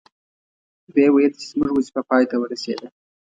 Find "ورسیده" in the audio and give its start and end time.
2.39-2.87